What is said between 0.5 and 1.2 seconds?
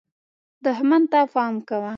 دښمن ته